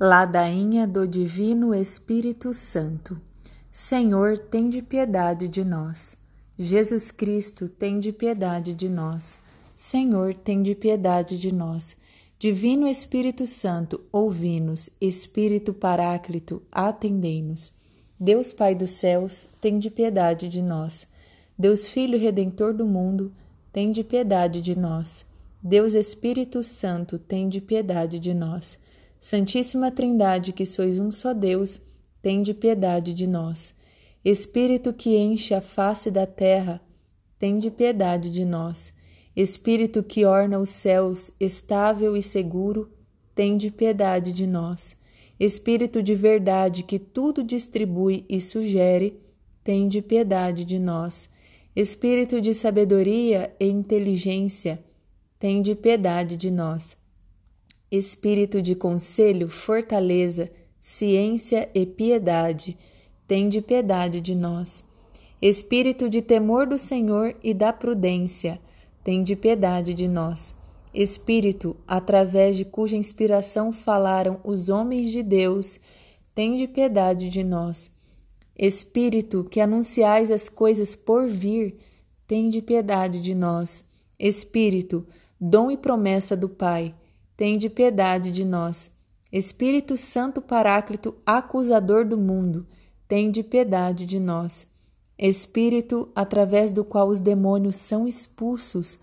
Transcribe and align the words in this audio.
Ladainha 0.00 0.88
do 0.88 1.06
Divino 1.06 1.72
Espírito 1.72 2.52
Santo. 2.52 3.16
Senhor, 3.70 4.36
tem 4.36 4.68
de 4.68 4.82
piedade 4.82 5.46
de 5.46 5.64
nós. 5.64 6.16
Jesus 6.58 7.12
Cristo, 7.12 7.68
tem 7.68 8.00
de 8.00 8.12
piedade 8.12 8.74
de 8.74 8.88
nós. 8.88 9.38
Senhor, 9.76 10.34
tem 10.34 10.64
de 10.64 10.74
piedade 10.74 11.38
de 11.38 11.54
nós. 11.54 11.96
Divino 12.40 12.88
Espírito 12.88 13.46
Santo, 13.46 14.00
ouvi-nos. 14.10 14.90
Espírito 15.00 15.72
Paráclito, 15.72 16.60
atendei-nos. 16.72 17.72
Deus 18.18 18.52
Pai 18.52 18.74
dos 18.74 18.90
céus, 18.90 19.48
tem 19.60 19.78
de 19.78 19.90
piedade 19.90 20.48
de 20.48 20.60
nós. 20.60 21.06
Deus 21.56 21.88
Filho 21.88 22.18
Redentor 22.18 22.74
do 22.74 22.84
mundo, 22.84 23.32
tem 23.72 23.92
de 23.92 24.02
piedade 24.02 24.60
de 24.60 24.76
nós. 24.76 25.24
Deus 25.62 25.94
Espírito 25.94 26.64
Santo, 26.64 27.16
tem 27.16 27.48
de 27.48 27.60
piedade 27.60 28.18
de 28.18 28.34
nós. 28.34 28.76
Santíssima 29.26 29.90
Trindade, 29.90 30.52
que 30.52 30.66
sois 30.66 30.98
um 30.98 31.10
só 31.10 31.32
Deus, 31.32 31.80
tende 32.20 32.52
piedade 32.52 33.14
de 33.14 33.26
nós. 33.26 33.72
Espírito 34.22 34.92
que 34.92 35.16
enche 35.16 35.54
a 35.54 35.62
face 35.62 36.10
da 36.10 36.26
terra, 36.26 36.78
tende 37.38 37.70
piedade 37.70 38.30
de 38.30 38.44
nós. 38.44 38.92
Espírito 39.34 40.02
que 40.02 40.26
orna 40.26 40.58
os 40.58 40.68
céus, 40.68 41.30
estável 41.40 42.14
e 42.14 42.20
seguro, 42.20 42.90
tende 43.34 43.70
piedade 43.70 44.30
de 44.30 44.46
nós. 44.46 44.94
Espírito 45.40 46.02
de 46.02 46.14
verdade 46.14 46.82
que 46.82 46.98
tudo 46.98 47.42
distribui 47.42 48.26
e 48.28 48.38
sugere, 48.42 49.18
tende 49.64 50.02
piedade 50.02 50.66
de 50.66 50.78
nós. 50.78 51.30
Espírito 51.74 52.42
de 52.42 52.52
sabedoria 52.52 53.56
e 53.58 53.68
inteligência, 53.68 54.84
tende 55.38 55.74
piedade 55.74 56.36
de 56.36 56.50
nós 56.50 57.02
espírito 57.96 58.60
de 58.60 58.74
conselho, 58.74 59.48
fortaleza, 59.48 60.50
ciência 60.80 61.68
e 61.74 61.86
piedade, 61.86 62.76
tende 63.26 63.60
piedade 63.60 64.20
de 64.20 64.34
nós. 64.34 64.82
Espírito 65.40 66.08
de 66.08 66.22
temor 66.22 66.66
do 66.66 66.78
Senhor 66.78 67.36
e 67.42 67.52
da 67.52 67.72
prudência, 67.72 68.60
tende 69.02 69.36
piedade 69.36 69.94
de 69.94 70.08
nós. 70.08 70.54
Espírito, 70.92 71.76
através 71.86 72.56
de 72.56 72.64
cuja 72.64 72.96
inspiração 72.96 73.72
falaram 73.72 74.40
os 74.44 74.68
homens 74.68 75.10
de 75.10 75.22
Deus, 75.22 75.78
tende 76.34 76.66
piedade 76.68 77.28
de 77.30 77.42
nós. 77.42 77.90
Espírito, 78.56 79.44
que 79.44 79.60
anunciais 79.60 80.30
as 80.30 80.48
coisas 80.48 80.94
por 80.94 81.28
vir, 81.28 81.76
tende 82.26 82.62
piedade 82.62 83.20
de 83.20 83.34
nós. 83.34 83.84
Espírito, 84.18 85.04
dom 85.40 85.70
e 85.70 85.76
promessa 85.76 86.36
do 86.36 86.48
Pai, 86.48 86.94
tende 87.36 87.68
piedade 87.68 88.30
de 88.30 88.44
nós. 88.44 88.90
Espírito 89.32 89.96
Santo 89.96 90.40
Paráclito, 90.40 91.14
acusador 91.26 92.04
do 92.04 92.16
mundo, 92.16 92.66
tende 93.08 93.42
piedade 93.42 94.06
de 94.06 94.20
nós. 94.20 94.66
Espírito, 95.18 96.08
através 96.14 96.72
do 96.72 96.84
qual 96.84 97.08
os 97.08 97.20
demônios 97.20 97.76
são 97.76 98.06
expulsos, 98.06 98.98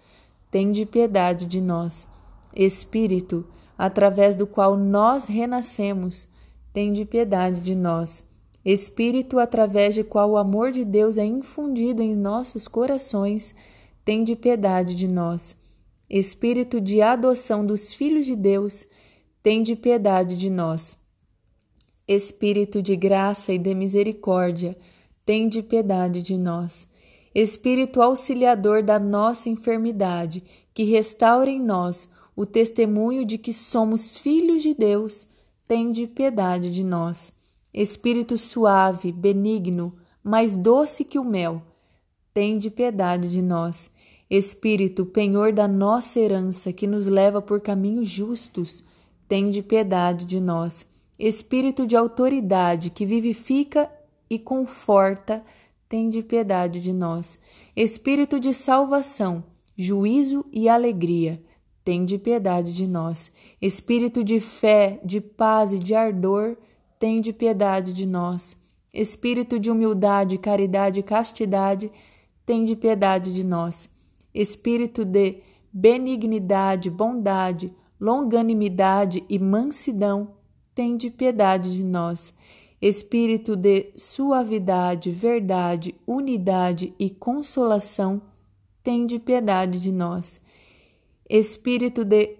tende 0.49 0.85
piedade 0.85 1.45
de 1.45 1.61
nós. 1.61 2.07
Espírito, 2.55 3.45
através 3.77 4.35
do 4.35 4.45
qual 4.45 4.77
nós 4.77 5.27
renascemos, 5.27 6.27
tende 6.73 7.05
piedade 7.05 7.61
de 7.61 7.75
nós. 7.75 8.23
Espírito, 8.63 9.39
através 9.39 9.95
de 9.95 10.03
qual 10.03 10.31
o 10.31 10.37
amor 10.37 10.71
de 10.71 10.85
Deus 10.85 11.17
é 11.17 11.25
infundido 11.25 12.01
em 12.01 12.15
nossos 12.15 12.67
corações, 12.67 13.55
tende 14.05 14.35
piedade 14.35 14.95
de 14.95 15.07
nós. 15.07 15.55
Espírito 16.13 16.81
de 16.81 17.01
adoção 17.01 17.65
dos 17.65 17.93
filhos 17.93 18.25
de 18.25 18.35
Deus, 18.35 18.85
tende 19.41 19.77
piedade 19.77 20.35
de 20.35 20.49
nós. 20.49 20.97
Espírito 22.05 22.81
de 22.81 22.97
graça 22.97 23.53
e 23.53 23.57
de 23.57 23.73
misericórdia, 23.73 24.77
tende 25.25 25.63
piedade 25.63 26.21
de 26.21 26.37
nós. 26.37 26.85
Espírito 27.33 28.01
auxiliador 28.01 28.83
da 28.83 28.99
nossa 28.99 29.47
enfermidade, 29.47 30.43
que 30.73 30.83
restaure 30.83 31.51
em 31.51 31.61
nós 31.61 32.09
o 32.35 32.45
testemunho 32.45 33.23
de 33.23 33.37
que 33.37 33.53
somos 33.53 34.17
filhos 34.17 34.61
de 34.61 34.73
Deus, 34.73 35.25
tende 35.65 36.05
piedade 36.07 36.71
de 36.71 36.83
nós. 36.83 37.31
Espírito 37.73 38.37
suave, 38.37 39.13
benigno, 39.13 39.95
mais 40.21 40.57
doce 40.57 41.05
que 41.05 41.17
o 41.17 41.23
mel, 41.23 41.61
tende 42.33 42.69
piedade 42.69 43.31
de 43.31 43.41
nós. 43.41 43.89
Espírito, 44.31 45.05
penhor 45.05 45.51
da 45.51 45.67
nossa 45.67 46.17
herança, 46.17 46.71
que 46.71 46.87
nos 46.87 47.05
leva 47.05 47.41
por 47.41 47.59
caminhos 47.59 48.07
justos, 48.07 48.81
tende 49.27 49.61
piedade 49.61 50.25
de 50.25 50.39
nós. 50.39 50.85
Espírito 51.19 51.85
de 51.85 51.97
autoridade, 51.97 52.91
que 52.91 53.05
vivifica 53.05 53.91
e 54.29 54.39
conforta, 54.39 55.43
tende 55.89 56.23
piedade 56.23 56.79
de 56.79 56.93
nós. 56.93 57.37
Espírito 57.75 58.39
de 58.39 58.53
salvação, 58.53 59.43
juízo 59.75 60.45
e 60.49 60.69
alegria, 60.69 61.43
tende 61.83 62.17
piedade 62.17 62.73
de 62.73 62.87
nós. 62.87 63.29
Espírito 63.61 64.23
de 64.23 64.39
fé, 64.39 65.01
de 65.03 65.19
paz 65.19 65.73
e 65.73 65.77
de 65.77 65.93
ardor, 65.93 66.55
tende 66.97 67.33
piedade 67.33 67.91
de 67.91 68.05
nós. 68.05 68.55
Espírito 68.93 69.59
de 69.59 69.69
humildade, 69.69 70.37
caridade 70.37 71.01
e 71.01 71.03
castidade, 71.03 71.91
tende 72.45 72.77
piedade 72.77 73.33
de 73.33 73.43
nós 73.43 73.89
espírito 74.33 75.03
de 75.05 75.41
benignidade, 75.71 76.89
bondade, 76.89 77.73
longanimidade 77.99 79.23
e 79.29 79.37
mansidão, 79.37 80.35
tende 80.73 81.09
piedade 81.09 81.75
de 81.75 81.83
nós. 81.83 82.33
Espírito 82.81 83.55
de 83.55 83.91
suavidade, 83.95 85.11
verdade, 85.11 85.93
unidade 86.07 86.95
e 86.97 87.11
consolação, 87.11 88.21
tende 88.81 89.19
piedade 89.19 89.79
de 89.79 89.91
nós. 89.91 90.41
Espírito 91.29 92.03
de 92.03 92.37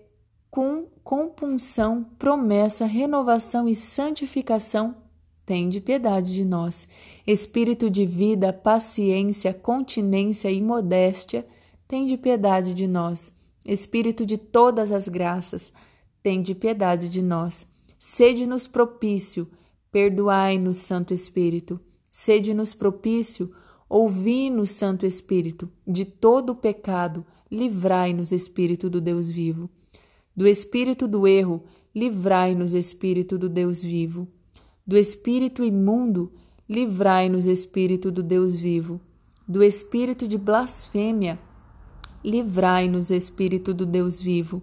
compunção, 1.04 2.04
promessa, 2.18 2.86
renovação 2.86 3.68
e 3.68 3.76
santificação, 3.76 4.96
tende 5.46 5.80
piedade 5.80 6.34
de 6.34 6.44
nós. 6.44 6.88
Espírito 7.26 7.90
de 7.90 8.06
vida, 8.06 8.52
paciência, 8.52 9.54
continência 9.54 10.50
e 10.50 10.60
modéstia, 10.60 11.46
tende 11.92 12.16
piedade 12.18 12.74
de 12.74 12.88
nós. 12.88 13.34
Espírito 13.66 14.26
de 14.26 14.38
todas 14.38 14.94
as 14.94 15.10
graças, 15.10 15.74
tende 16.24 16.56
piedade 16.56 17.10
de 17.10 17.22
nós. 17.22 17.68
Sede-nos 18.00 18.66
propício, 18.66 19.46
perdoai-nos, 19.92 20.78
Santo 20.78 21.14
Espírito. 21.14 21.82
Sede-nos 22.10 22.74
propício, 22.74 23.52
ouvi-nos, 23.90 24.70
Santo 24.70 25.06
Espírito. 25.06 25.70
De 25.86 26.06
todo 26.06 26.52
o 26.52 26.56
pecado, 26.56 27.26
livrai-nos, 27.52 28.32
Espírito 28.32 28.90
do 28.90 29.02
Deus 29.02 29.30
vivo. 29.30 29.70
Do 30.34 30.48
espírito 30.48 31.10
do 31.10 31.28
erro, 31.28 31.62
livrai-nos, 31.94 32.74
Espírito 32.74 33.38
do 33.38 33.50
Deus 33.50 33.84
vivo. 33.84 34.30
Do 34.88 34.98
espírito 34.98 35.62
imundo, 35.62 36.32
livrai-nos, 36.70 37.48
Espírito 37.48 38.10
do 38.10 38.24
Deus 38.24 38.56
vivo. 38.56 39.02
Do 39.46 39.62
espírito 39.62 40.26
de 40.26 40.38
blasfêmia, 40.38 41.38
livrai-nos, 42.24 43.10
Espírito 43.10 43.74
do 43.74 43.86
Deus 43.86 44.22
vivo. 44.22 44.62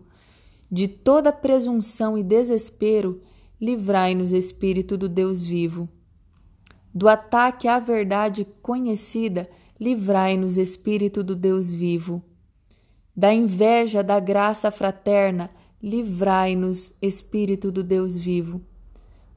De 0.71 0.87
toda 0.87 1.33
presunção 1.33 2.17
e 2.17 2.23
desespero, 2.23 3.21
livrai-nos, 3.61 4.33
Espírito 4.33 4.97
do 4.97 5.09
Deus 5.09 5.45
vivo. 5.45 5.89
Do 6.95 7.09
ataque 7.09 7.69
à 7.69 7.79
verdade 7.79 8.47
conhecida, 8.63 9.49
livrai-nos, 9.81 10.59
Espírito 10.59 11.23
do 11.23 11.35
Deus 11.35 11.75
vivo. 11.75 12.23
Da 13.17 13.33
inveja 13.33 14.03
da 14.03 14.21
graça 14.21 14.71
fraterna, 14.71 15.51
livrai-nos, 15.83 16.93
Espírito 17.01 17.71
do 17.71 17.83
Deus 17.83 18.19
vivo. 18.19 18.61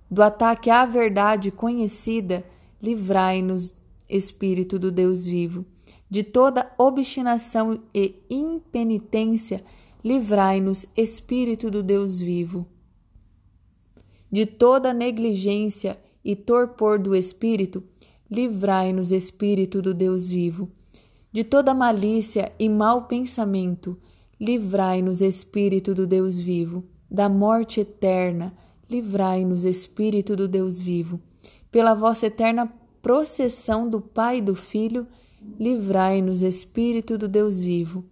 Do 0.10 0.22
ataque 0.22 0.70
à 0.70 0.86
verdade 0.86 1.52
conhecida, 1.52 2.44
livrai-nos, 2.82 3.74
Espírito 4.12 4.78
do 4.78 4.92
Deus 4.92 5.26
vivo 5.26 5.66
de 6.12 6.24
toda 6.24 6.70
obstinação 6.78 7.80
e 7.96 8.16
impenitência, 8.30 9.64
livrai-nos, 10.04 10.86
Espírito 10.98 11.72
do 11.72 11.82
Deus 11.82 12.20
vivo. 12.20 12.68
De 14.30 14.46
toda 14.46 14.94
negligência 14.94 15.98
e 16.24 16.36
torpor 16.36 17.00
do 17.00 17.16
espírito, 17.16 17.82
livrai-nos, 18.30 19.14
Espírito 19.14 19.82
do 19.82 19.94
Deus 19.94 20.30
vivo. 20.30 20.70
De 21.32 21.46
toda 21.46 21.74
malícia 21.74 22.52
e 22.60 22.68
mau 22.68 23.06
pensamento, 23.06 23.98
livrai-nos, 24.38 25.22
Espírito 25.22 25.96
do 25.96 26.06
Deus 26.06 26.42
vivo. 26.42 26.84
Da 27.10 27.30
morte 27.30 27.80
eterna, 27.80 28.54
livrai-nos, 28.90 29.64
Espírito 29.64 30.36
do 30.36 30.46
Deus 30.46 30.82
vivo. 30.82 31.22
Pela 31.72 31.94
vossa 31.94 32.28
eterna 32.28 32.81
processão 33.02 33.90
do 33.90 34.00
Pai 34.00 34.38
e 34.38 34.42
do 34.42 34.56
Filho, 34.56 35.08
livrai-nos, 35.60 36.42
Espírito 36.42 37.18
do 37.18 37.28
Deus 37.28 37.64
vivo, 37.64 38.06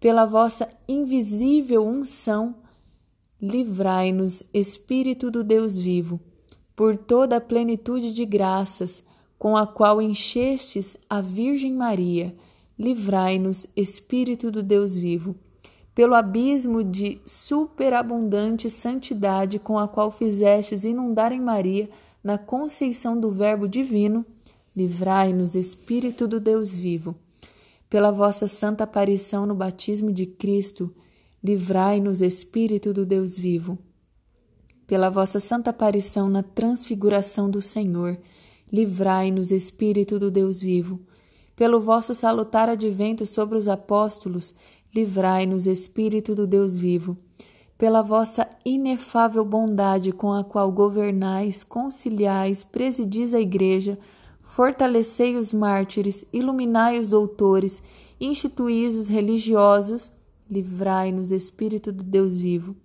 pela 0.00 0.24
vossa 0.24 0.68
invisível 0.88 1.86
unção, 1.86 2.56
livrai-nos, 3.40 4.42
Espírito 4.54 5.30
do 5.30 5.44
Deus 5.44 5.78
vivo, 5.78 6.20
por 6.74 6.96
toda 6.96 7.36
a 7.36 7.40
plenitude 7.40 8.12
de 8.12 8.24
graças 8.24 9.02
com 9.38 9.56
a 9.56 9.66
qual 9.66 10.00
enchestes 10.00 10.96
a 11.10 11.20
Virgem 11.20 11.72
Maria, 11.72 12.34
livrai-nos, 12.78 13.66
Espírito 13.76 14.50
do 14.50 14.62
Deus 14.62 14.96
vivo, 14.96 15.36
pelo 15.94 16.14
abismo 16.14 16.82
de 16.82 17.20
superabundante 17.26 18.70
santidade 18.70 19.58
com 19.58 19.78
a 19.78 19.86
qual 19.86 20.10
fizestes 20.10 20.84
inundar 20.84 21.32
em 21.32 21.40
Maria 21.40 21.90
na 22.22 22.38
conceição 22.38 23.18
do 23.18 23.30
Verbo 23.30 23.68
divino, 23.68 24.24
livrai-nos, 24.74 25.54
Espírito 25.54 26.28
do 26.28 26.38
Deus 26.38 26.76
vivo. 26.76 27.14
Pela 27.90 28.10
vossa 28.10 28.46
santa 28.46 28.84
aparição 28.84 29.44
no 29.44 29.54
batismo 29.54 30.12
de 30.12 30.24
Cristo, 30.24 30.94
livrai-nos, 31.42 32.22
Espírito 32.22 32.92
do 32.92 33.04
Deus 33.04 33.36
vivo. 33.36 33.78
Pela 34.86 35.10
vossa 35.10 35.40
santa 35.40 35.70
aparição 35.70 36.28
na 36.28 36.42
transfiguração 36.42 37.50
do 37.50 37.60
Senhor, 37.60 38.18
livrai-nos, 38.72 39.50
Espírito 39.50 40.18
do 40.18 40.30
Deus 40.30 40.60
vivo. 40.60 41.00
Pelo 41.54 41.80
vosso 41.80 42.14
salutar 42.14 42.68
advento 42.68 43.26
sobre 43.26 43.58
os 43.58 43.68
apóstolos, 43.68 44.54
livrai-nos, 44.94 45.66
Espírito 45.66 46.34
do 46.34 46.46
Deus 46.46 46.78
vivo. 46.80 47.16
Pela 47.82 48.00
vossa 48.00 48.48
inefável 48.64 49.44
bondade 49.44 50.12
com 50.12 50.32
a 50.32 50.44
qual 50.44 50.70
governais, 50.70 51.64
conciliais, 51.64 52.62
presidis 52.62 53.34
a 53.34 53.40
Igreja, 53.40 53.98
fortalecei 54.40 55.34
os 55.34 55.52
mártires, 55.52 56.24
iluminai 56.32 56.96
os 56.96 57.08
doutores, 57.08 57.82
instituís 58.20 58.94
os 58.94 59.08
religiosos, 59.08 60.12
livrai-nos, 60.48 61.32
Espírito 61.32 61.90
do 61.90 62.04
Deus 62.04 62.38
vivo. 62.38 62.76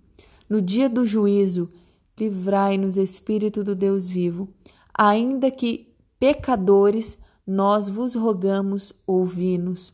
No 0.50 0.60
dia 0.60 0.88
do 0.88 1.04
juízo, 1.04 1.70
livrai-nos, 2.18 2.98
Espírito 2.98 3.62
do 3.62 3.76
Deus 3.76 4.10
vivo. 4.10 4.48
Ainda 4.92 5.48
que 5.48 5.94
pecadores, 6.18 7.16
nós 7.46 7.88
vos 7.88 8.16
rogamos, 8.16 8.92
ouvi-nos. 9.06 9.92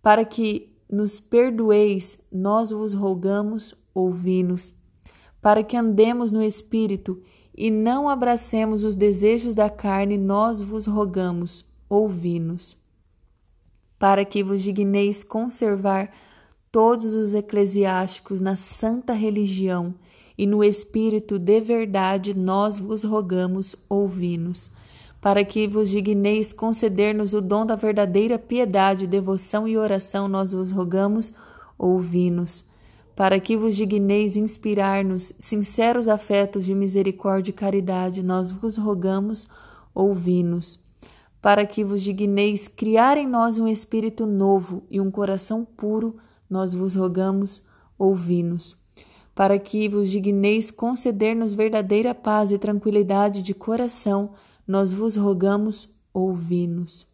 Para 0.00 0.24
que 0.24 0.72
nos 0.88 1.18
perdoeis, 1.18 2.16
nós 2.30 2.70
vos 2.70 2.94
rogamos, 2.94 3.74
ouvi-nos. 3.96 4.74
Para 5.40 5.62
que 5.62 5.76
andemos 5.76 6.30
no 6.30 6.42
Espírito 6.42 7.20
e 7.56 7.70
não 7.70 8.08
abracemos 8.08 8.84
os 8.84 8.94
desejos 8.94 9.54
da 9.54 9.70
carne, 9.70 10.18
nós 10.18 10.60
vos 10.60 10.86
rogamos, 10.86 11.64
ouvi-nos. 11.88 12.76
Para 13.98 14.24
que 14.24 14.44
vos 14.44 14.62
digneis 14.62 15.24
conservar 15.24 16.12
todos 16.70 17.14
os 17.14 17.34
eclesiásticos 17.34 18.40
na 18.40 18.54
santa 18.54 19.14
religião 19.14 19.94
e 20.36 20.46
no 20.46 20.62
espírito 20.62 21.38
de 21.38 21.60
verdade, 21.62 22.34
nós 22.34 22.76
vos 22.76 23.02
rogamos, 23.02 23.74
ouvi-nos, 23.88 24.70
para 25.18 25.42
que 25.42 25.66
vos 25.66 25.88
digneis 25.88 26.52
conceder-nos 26.52 27.32
o 27.32 27.40
dom 27.40 27.64
da 27.64 27.74
verdadeira 27.74 28.38
piedade, 28.38 29.06
devoção 29.06 29.66
e 29.66 29.78
oração, 29.78 30.28
nós 30.28 30.52
vos 30.52 30.70
rogamos, 30.70 31.32
ouvi-nos, 31.78 32.66
para 33.16 33.40
que 33.40 33.56
vos 33.56 33.74
digneis 33.74 34.36
inspirar-nos 34.36 35.32
sinceros 35.38 36.06
afetos 36.06 36.66
de 36.66 36.74
misericórdia 36.74 37.50
e 37.50 37.54
caridade, 37.54 38.22
nós 38.22 38.52
vos 38.52 38.76
rogamos, 38.76 39.48
ouvi-nos, 39.94 40.78
para 41.40 41.64
que 41.64 41.82
vos 41.82 42.02
digneis 42.02 42.68
criar 42.68 43.16
em 43.16 43.26
nós 43.26 43.56
um 43.56 43.66
espírito 43.66 44.26
novo 44.26 44.84
e 44.90 45.00
um 45.00 45.10
coração 45.10 45.64
puro, 45.64 46.16
nós 46.48 46.74
vos 46.74 46.94
rogamos, 46.94 47.62
ouvi-nos, 47.98 48.76
para 49.34 49.58
que 49.58 49.88
vos 49.88 50.10
digneis 50.10 50.70
conceder-nos 50.70 51.54
verdadeira 51.54 52.14
paz 52.14 52.52
e 52.52 52.58
tranquilidade 52.58 53.40
de 53.40 53.54
coração, 53.54 54.32
nós 54.68 54.92
vos 54.92 55.16
rogamos, 55.16 55.88
ouvi-nos. 56.12 57.06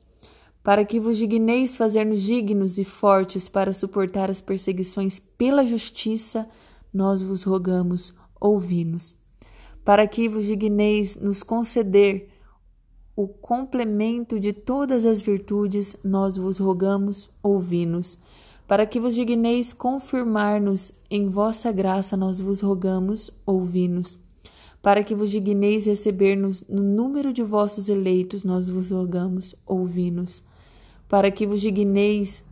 Para 0.62 0.84
que 0.84 1.00
vos 1.00 1.18
digneis 1.18 1.76
fazer-nos 1.76 2.22
dignos 2.22 2.78
e 2.78 2.84
fortes 2.84 3.48
para 3.48 3.72
suportar 3.72 4.30
as 4.30 4.40
perseguições 4.40 5.18
pela 5.18 5.66
justiça, 5.66 6.48
nós 6.92 7.22
vos 7.22 7.42
rogamos, 7.42 8.14
ouvi-nos. 8.40 9.16
Para 9.84 10.06
que 10.06 10.28
vos 10.28 10.46
digneis 10.46 11.16
nos 11.16 11.42
conceder 11.42 12.28
o 13.16 13.26
complemento 13.26 14.38
de 14.38 14.52
todas 14.52 15.04
as 15.04 15.20
virtudes, 15.20 15.96
nós 16.04 16.36
vos 16.36 16.58
rogamos, 16.58 17.28
ouvi-nos 17.42 18.18
para 18.72 18.86
que 18.86 18.98
vos 18.98 19.14
digneis 19.14 19.74
confirmar-nos 19.74 20.92
em 21.10 21.28
vossa 21.28 21.70
graça, 21.70 22.16
nós 22.16 22.40
vos 22.40 22.62
rogamos, 22.62 23.30
ouvi-nos. 23.44 24.18
Para 24.80 25.04
que 25.04 25.14
vos 25.14 25.30
digneis 25.30 25.84
receber-nos 25.84 26.64
no 26.66 26.82
número 26.82 27.34
de 27.34 27.42
vossos 27.42 27.90
eleitos, 27.90 28.44
nós 28.44 28.70
vos 28.70 28.90
rogamos, 28.90 29.54
ouvi-nos. 29.66 30.42
Para 31.12 31.30
que 31.30 31.46
vos 31.46 31.60
digneis 31.60 32.42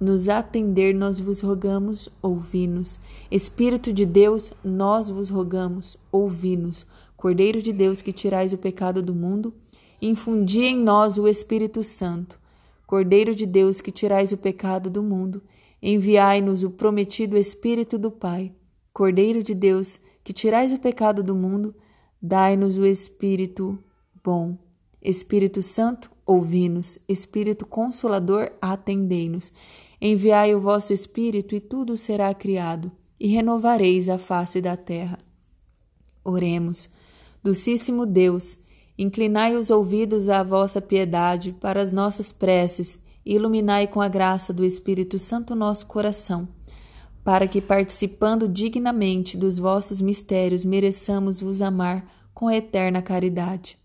nos 0.00 0.28
atender, 0.28 0.92
nós 0.92 1.20
vos 1.20 1.40
rogamos, 1.40 2.08
ouvi-nos. 2.20 2.98
Espírito 3.30 3.92
de 3.92 4.04
Deus, 4.04 4.52
nós 4.64 5.08
vos 5.08 5.30
rogamos, 5.30 5.96
ouvi-nos. 6.10 6.84
Cordeiro 7.16 7.62
de 7.62 7.72
Deus, 7.72 8.02
que 8.02 8.12
tirais 8.12 8.52
o 8.52 8.58
pecado 8.58 9.00
do 9.00 9.14
mundo, 9.14 9.54
infundi 10.02 10.62
em 10.62 10.76
nós 10.76 11.18
o 11.18 11.28
Espírito 11.28 11.84
Santo. 11.84 12.40
Cordeiro 12.84 13.32
de 13.32 13.46
Deus, 13.46 13.80
que 13.80 13.92
tirais 13.92 14.32
o 14.32 14.36
pecado 14.36 14.90
do 14.90 15.04
mundo, 15.04 15.40
Enviai-nos 15.80 16.62
o 16.62 16.70
prometido 16.70 17.38
Espírito 17.38 17.96
do 17.96 18.10
Pai. 18.10 18.52
Cordeiro 18.92 19.40
de 19.40 19.54
Deus, 19.54 20.00
que 20.24 20.32
tirais 20.32 20.72
o 20.74 20.78
pecado 20.80 21.22
do 21.22 21.34
mundo, 21.34 21.74
dai-nos 22.20 22.76
o 22.76 22.84
Espírito 22.84 23.78
bom. 24.22 24.58
Espírito 25.00 25.62
Santo, 25.62 26.10
ouvi-nos. 26.30 26.98
Espírito 27.08 27.66
Consolador, 27.66 28.52
atendei-nos. 28.60 29.52
Enviai 30.00 30.54
o 30.54 30.60
vosso 30.60 30.92
Espírito 30.92 31.54
e 31.54 31.60
tudo 31.60 31.96
será 31.96 32.32
criado, 32.32 32.90
e 33.18 33.28
renovareis 33.28 34.08
a 34.08 34.18
face 34.18 34.60
da 34.60 34.76
terra. 34.76 35.18
Oremos. 36.24 36.88
Docíssimo 37.42 38.06
Deus, 38.06 38.58
inclinai 38.96 39.56
os 39.56 39.70
ouvidos 39.70 40.28
à 40.28 40.42
vossa 40.42 40.80
piedade 40.80 41.52
para 41.52 41.82
as 41.82 41.92
nossas 41.92 42.32
preces 42.32 43.00
iluminai 43.24 43.86
com 43.86 44.00
a 44.00 44.08
graça 44.08 44.52
do 44.52 44.64
Espírito 44.64 45.18
Santo 45.18 45.54
nosso 45.54 45.86
coração, 45.86 46.48
para 47.22 47.46
que, 47.46 47.60
participando 47.60 48.48
dignamente 48.48 49.36
dos 49.36 49.58
vossos 49.58 50.00
mistérios, 50.00 50.64
mereçamos 50.64 51.40
vos 51.40 51.60
amar 51.60 52.04
com 52.32 52.50
eterna 52.50 53.02
caridade. 53.02 53.78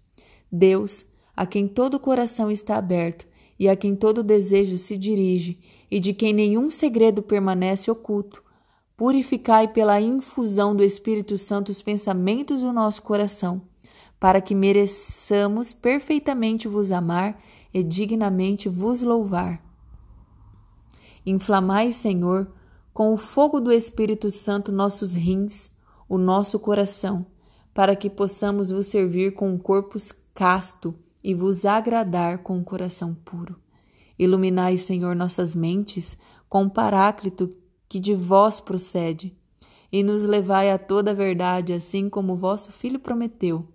Deus, 0.52 1.06
a 1.36 1.46
quem 1.46 1.68
todo 1.68 1.96
o 1.96 2.00
coração 2.00 2.50
está 2.50 2.77
aberto 2.77 3.27
e 3.58 3.70
a 3.70 3.75
quem 3.75 3.96
todo 3.96 4.24
desejo 4.24 4.77
se 4.77 4.98
dirige, 4.98 5.60
e 5.89 6.00
de 6.00 6.13
quem 6.13 6.34
nenhum 6.34 6.70
segredo 6.70 7.22
permanece 7.22 7.89
oculto, 7.89 8.44
purificai 8.98 9.68
pela 9.68 10.00
infusão 10.00 10.75
do 10.75 10.84
Espírito 10.84 11.38
Santo 11.38 11.70
os 11.70 11.82
pensamentos 11.82 12.62
do 12.62 12.74
nosso 12.74 13.01
coração, 13.01 13.62
para 14.20 14.42
que 14.42 14.54
mereçamos 14.54 15.74
perfeitamente 15.74 16.68
vos 16.68 16.92
amar 16.92 17.42
e 17.74 17.84
dignamente 17.84 18.68
vos 18.68 19.01
louvar. 19.01 19.63
Inflamai, 21.25 21.92
Senhor, 21.92 22.51
com 22.94 23.13
o 23.13 23.18
fogo 23.18 23.60
do 23.60 23.72
Espírito 23.72 24.30
Santo 24.30 24.72
nossos 24.72 25.15
rins, 25.15 25.72
o 26.08 26.18
nosso 26.18 26.60
coração, 26.60 27.25
para 27.74 27.96
que 27.96 28.10
possamos 28.10 28.70
vos 28.70 28.88
servir 28.88 29.34
com 29.34 29.50
um 29.50 29.58
corpo 29.58 29.98
casto 30.34 30.94
e 31.25 31.34
vos 31.34 31.65
agradar 31.65 32.44
com 32.44 32.55
um 32.55 32.63
coração 32.63 33.15
puro. 33.15 33.55
Iluminai, 34.17 34.77
Senhor, 34.77 35.15
nossas 35.15 35.55
mentes 35.55 36.15
com 36.48 36.65
o 36.65 36.70
paráclito 36.70 37.50
que 37.89 38.00
de 38.00 38.13
vós 38.13 38.60
procede, 38.60 39.36
e 39.91 40.03
nos 40.03 40.24
levai 40.24 40.70
a 40.70 40.77
toda 40.77 41.10
a 41.10 41.15
verdade, 41.15 41.74
assim 41.74 42.10
como 42.10 42.36
vosso 42.36 42.72
Filho 42.72 43.00
prometeu. 43.00 43.67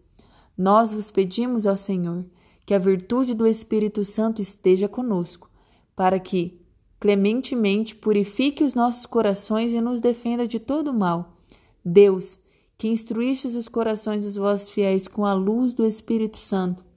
Nós 0.56 0.92
vos 0.92 1.10
pedimos, 1.10 1.66
ó 1.66 1.74
Senhor, 1.74 2.24
que 2.64 2.72
a 2.72 2.78
virtude 2.78 3.34
do 3.34 3.48
Espírito 3.48 4.04
Santo 4.04 4.40
esteja 4.40 4.88
conosco, 4.88 5.50
para 5.96 6.20
que, 6.20 6.60
clementemente, 7.00 7.96
purifique 7.96 8.62
os 8.62 8.74
nossos 8.74 9.06
corações 9.06 9.74
e 9.74 9.80
nos 9.80 9.98
defenda 9.98 10.46
de 10.46 10.60
todo 10.60 10.94
mal. 10.94 11.36
Deus, 11.84 12.38
que 12.78 12.86
instruístes 12.86 13.56
os 13.56 13.68
corações 13.68 14.24
dos 14.24 14.36
vossos 14.36 14.70
fiéis 14.70 15.08
com 15.08 15.26
a 15.26 15.32
luz 15.32 15.72
do 15.72 15.84
Espírito 15.84 16.36
Santo, 16.36 16.88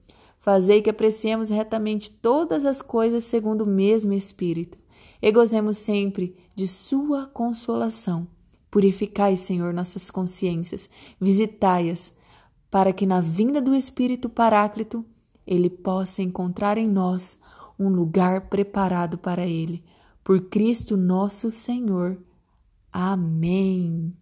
fazei 0.43 0.81
que 0.81 0.89
apreciemos 0.89 1.49
retamente 1.49 2.11
todas 2.11 2.65
as 2.65 2.81
coisas 2.81 3.23
segundo 3.23 3.61
o 3.61 3.65
mesmo 3.65 4.11
Espírito, 4.11 4.77
e 5.21 5.31
gozemos 5.31 5.77
sempre 5.77 6.35
de 6.53 6.67
Sua 6.67 7.25
consolação. 7.25 8.27
Purificai, 8.69 9.37
Senhor, 9.37 9.73
nossas 9.73 10.11
consciências, 10.11 10.89
visitai-as, 11.17 12.11
para 12.69 12.91
que 12.91 13.05
na 13.05 13.21
vinda 13.21 13.61
do 13.61 13.73
Espírito 13.73 14.27
Paráclito 14.27 15.05
ele 15.47 15.69
possa 15.69 16.21
encontrar 16.21 16.77
em 16.77 16.89
nós 16.89 17.39
um 17.79 17.87
lugar 17.87 18.49
preparado 18.49 19.17
para 19.17 19.47
ele. 19.47 19.81
Por 20.25 20.49
Cristo 20.49 20.97
nosso 20.97 21.49
Senhor. 21.49 22.17
Amém. 22.91 24.13